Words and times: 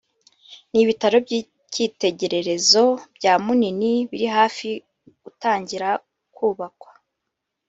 n’ibitaro 0.71 1.17
by’icyitegererezo 1.25 2.83
bya 3.15 3.33
Munini 3.43 3.91
biri 4.09 4.27
hafi 4.37 4.69
gutangira 5.23 5.89
kubakwa 6.35 6.91